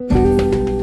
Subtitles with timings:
[0.00, 0.77] Música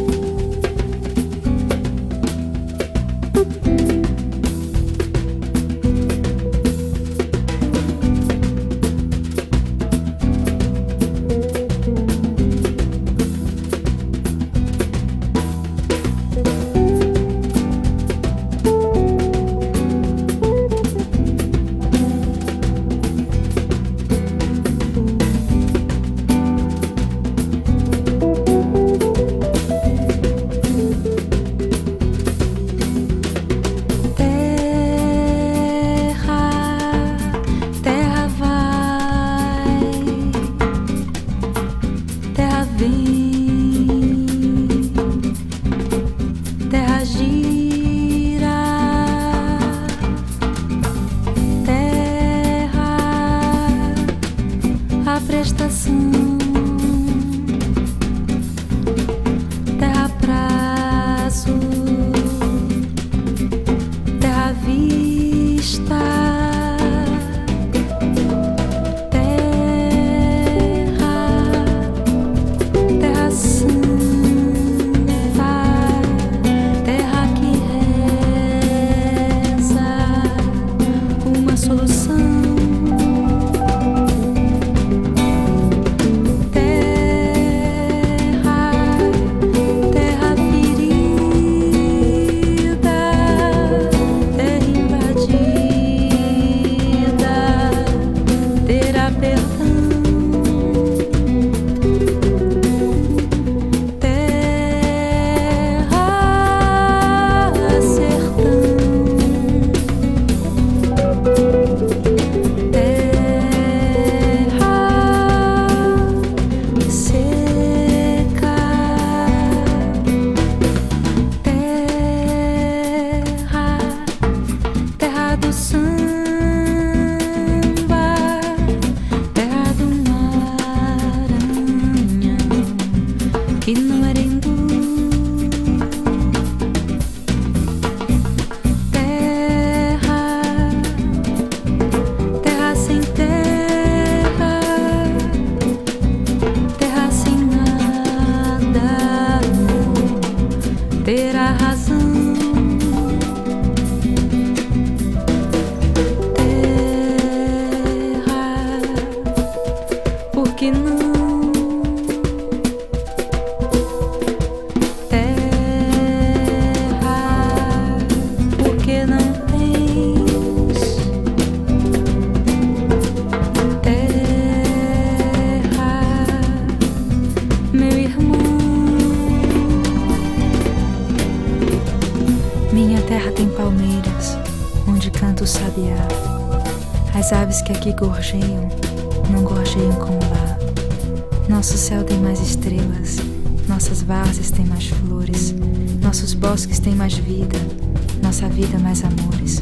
[198.56, 199.62] vida mais amores.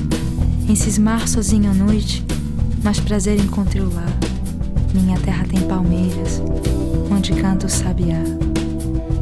[0.69, 2.23] Em cismar sozinho à noite,
[2.83, 4.05] mais prazer encontrei lá.
[4.93, 6.39] Minha terra tem palmeiras,
[7.09, 8.21] onde canta o sabiá.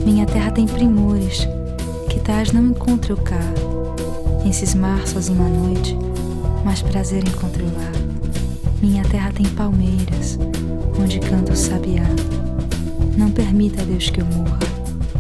[0.03, 1.47] Minha terra tem primores,
[2.09, 3.39] que tais não encontro cá.
[4.43, 5.97] Em cismar sozinho à noite,
[6.65, 7.91] mais prazer encontrei lá.
[8.81, 10.37] Minha terra tem palmeiras,
[11.01, 12.03] onde canta o sabiá.
[13.17, 14.59] Não permita, Deus, que eu morra,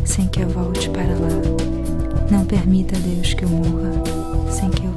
[0.03, 2.29] sem que eu volte para lá.
[2.29, 4.20] Não permita, Deus, que eu morra,
[4.51, 4.90] sem que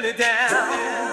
[0.00, 1.09] really down.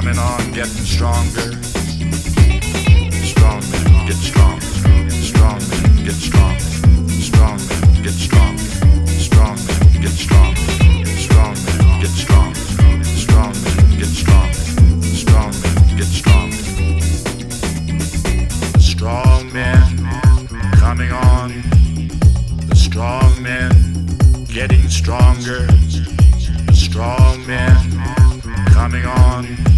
[0.00, 1.26] Get strong.
[3.22, 4.60] Strong men get strong.
[4.60, 6.56] Strong men get strong.
[8.02, 8.56] get strong.
[15.12, 16.50] Strong men get strong.
[18.72, 19.82] The strong men
[20.76, 21.62] coming on.
[22.68, 24.06] The strong men
[24.46, 25.66] getting stronger.
[26.66, 27.76] The strong men
[28.72, 29.69] coming on.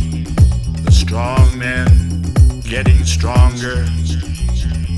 [1.12, 2.22] Strong men
[2.62, 3.86] getting stronger.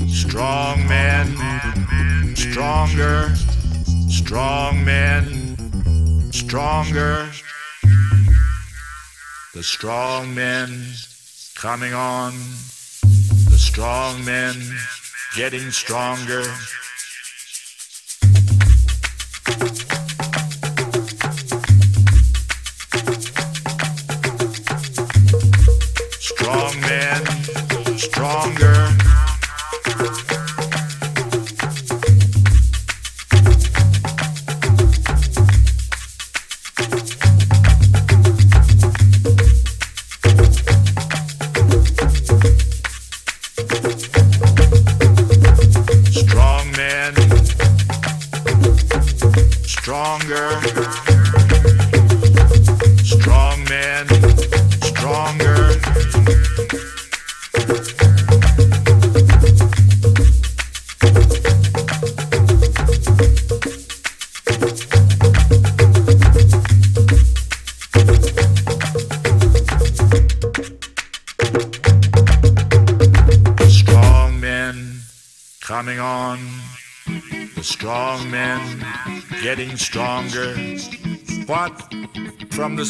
[0.07, 1.27] Strong men,
[2.37, 3.35] stronger,
[4.07, 7.29] strong men, stronger.
[9.53, 10.85] The strong men
[11.55, 12.31] coming on.
[13.49, 14.55] The strong men
[15.35, 16.45] getting stronger.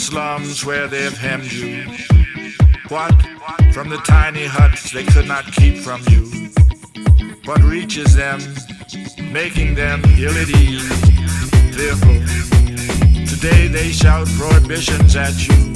[0.05, 1.83] Slums where they've hemmed you?
[2.89, 3.15] What
[3.73, 6.51] from the tiny huts they could not keep from you?
[7.45, 8.39] What reaches them,
[9.33, 10.87] making them ill at ease,
[11.75, 12.21] fearful?
[13.25, 15.73] Today they shout prohibitions at you.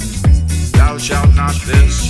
[0.78, 2.08] Thou shalt not this,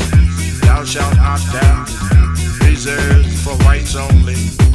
[0.61, 2.61] thou shalt not that.
[2.63, 4.70] Reserved for whites only.